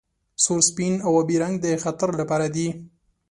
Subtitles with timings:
[0.43, 2.67] سور سپین او ابي رنګ د خطر لپاره دي.